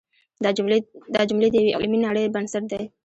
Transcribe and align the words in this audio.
دا 1.13 1.21
جملې 1.29 1.47
د 1.51 1.55
یوې 1.61 1.75
علمي 1.77 1.99
نړۍ 2.05 2.23
بنسټ 2.35 2.63
دی. 2.71 2.83